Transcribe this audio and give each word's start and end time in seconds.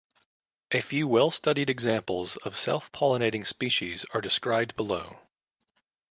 A 0.71 0.81
few 0.81 1.07
well-studied 1.07 1.69
examples 1.69 2.35
of 2.37 2.57
self-pollinating 2.57 3.45
species 3.45 4.03
are 4.15 4.19
described 4.19 4.75
below. 4.75 5.19